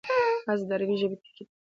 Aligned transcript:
حذف 0.47 0.65
د 0.69 0.71
عربي 0.75 0.95
ژبي 1.01 1.17
ټکی 1.23 1.43
دﺉ. 1.45 1.51